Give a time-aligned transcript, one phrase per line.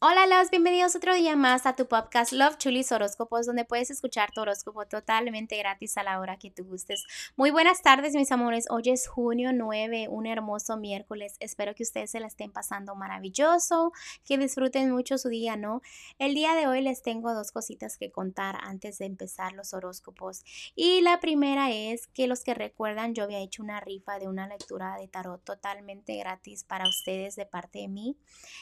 [0.00, 4.30] Hola, los bienvenidos otro día más a tu podcast Love Chulis Horóscopos, donde puedes escuchar
[4.30, 7.02] tu horóscopo totalmente gratis a la hora que tú gustes.
[7.34, 8.66] Muy buenas tardes, mis amores.
[8.70, 11.34] Hoy es junio 9, un hermoso miércoles.
[11.40, 13.90] Espero que ustedes se la estén pasando maravilloso,
[14.24, 15.82] que disfruten mucho su día, ¿no?
[16.20, 20.44] El día de hoy les tengo dos cositas que contar antes de empezar los horóscopos.
[20.76, 24.46] Y la primera es que los que recuerdan, yo había hecho una rifa de una
[24.46, 28.16] lectura de tarot totalmente gratis para ustedes de parte de mí.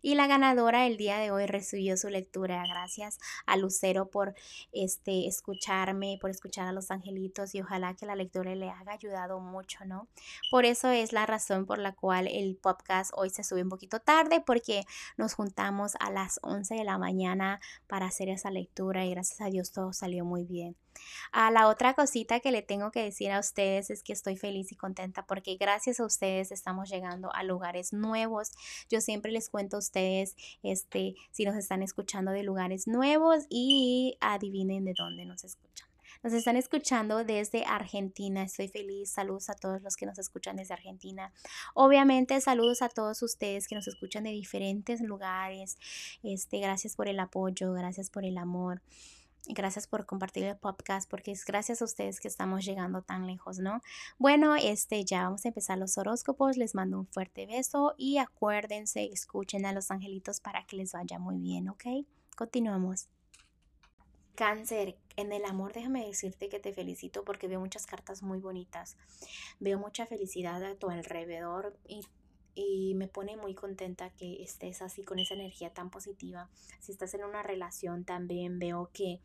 [0.00, 2.62] Y la ganadora el día de hoy recibió su lectura.
[2.68, 4.34] Gracias a Lucero por
[4.72, 9.40] este, escucharme, por escuchar a los angelitos y ojalá que la lectura le haya ayudado
[9.40, 10.08] mucho, ¿no?
[10.50, 14.00] Por eso es la razón por la cual el podcast hoy se sube un poquito
[14.00, 14.84] tarde porque
[15.16, 19.50] nos juntamos a las 11 de la mañana para hacer esa lectura y gracias a
[19.50, 20.76] Dios todo salió muy bien.
[21.32, 24.72] A la otra cosita que le tengo que decir a ustedes es que estoy feliz
[24.72, 28.52] y contenta porque gracias a ustedes estamos llegando a lugares nuevos.
[28.88, 34.16] Yo siempre les cuento a ustedes este si nos están escuchando de lugares nuevos y
[34.20, 35.88] adivinen de dónde nos escuchan.
[36.22, 38.42] Nos están escuchando desde Argentina.
[38.42, 39.10] Estoy feliz.
[39.10, 41.32] Saludos a todos los que nos escuchan desde Argentina.
[41.74, 45.78] Obviamente, saludos a todos ustedes que nos escuchan de diferentes lugares.
[46.24, 48.82] Este, gracias por el apoyo, gracias por el amor.
[49.50, 53.58] Gracias por compartir el podcast porque es gracias a ustedes que estamos llegando tan lejos,
[53.58, 53.80] ¿no?
[54.18, 56.58] Bueno, este ya vamos a empezar los horóscopos.
[56.58, 61.18] Les mando un fuerte beso y acuérdense, escuchen a los angelitos para que les vaya
[61.18, 61.84] muy bien, ¿ok?
[62.36, 63.08] Continuamos.
[64.34, 68.98] Cáncer, en el amor déjame decirte que te felicito porque veo muchas cartas muy bonitas.
[69.60, 72.02] Veo mucha felicidad a tu alrededor y
[72.60, 76.50] y me pone muy contenta que estés así con esa energía tan positiva.
[76.80, 79.20] Si estás en una relación también veo que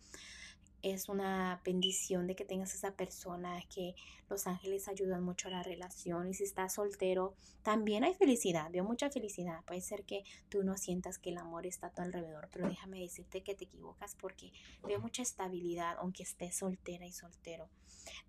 [0.83, 3.95] es una bendición de que tengas esa persona, que
[4.29, 8.83] los ángeles ayudan mucho a la relación y si estás soltero también hay felicidad, veo
[8.83, 9.63] mucha felicidad.
[9.65, 12.99] Puede ser que tú no sientas que el amor está a tu alrededor, pero déjame
[12.99, 14.51] decirte que te equivocas porque
[14.83, 17.67] veo mucha estabilidad aunque estés soltera y soltero.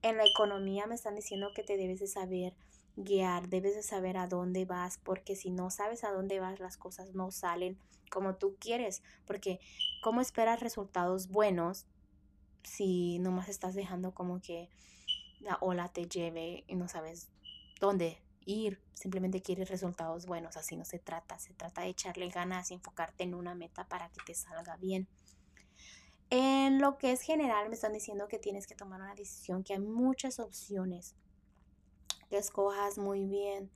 [0.01, 2.55] En la economía me están diciendo que te debes de saber
[2.97, 6.77] guiar, debes de saber a dónde vas, porque si no sabes a dónde vas, las
[6.77, 7.79] cosas no salen
[8.11, 9.59] como tú quieres, porque
[10.03, 11.87] ¿cómo esperas resultados buenos
[12.63, 14.69] si nomás estás dejando como que
[15.41, 17.29] la ola te lleve y no sabes
[17.81, 22.71] dónde ir, simplemente quieres resultados buenos, así no se trata, se trata de echarle ganas
[22.71, 25.09] enfocarte en una meta para que te salga bien.
[26.31, 29.75] En lo que es general me están diciendo que tienes que tomar una decisión, que
[29.75, 31.15] hay muchas opciones
[32.39, 33.71] escojas muy bien.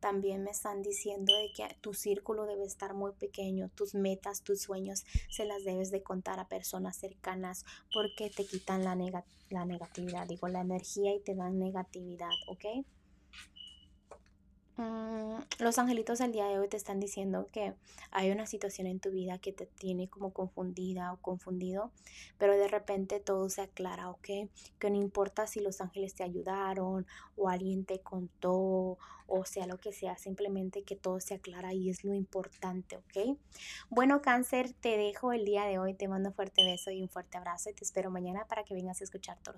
[0.00, 4.60] También me están diciendo de que tu círculo debe estar muy pequeño, tus metas, tus
[4.60, 8.94] sueños se las debes de contar a personas cercanas porque te quitan la,
[9.48, 12.84] la negatividad, digo, la energía y te dan negatividad, ¿ok?
[14.76, 17.74] Mm, los angelitos del día de hoy te están diciendo que
[18.10, 21.92] hay una situación en tu vida que te tiene como confundida o confundido,
[22.38, 24.48] pero de repente todo se aclara, ¿ok?
[24.78, 29.78] Que no importa si los ángeles te ayudaron o alguien te contó o sea lo
[29.78, 33.38] que sea, simplemente que todo se aclara y es lo importante, ¿ok?
[33.90, 37.08] Bueno, cáncer, te dejo el día de hoy, te mando un fuerte beso y un
[37.08, 39.52] fuerte abrazo y te espero mañana para que vengas a escuchar tu.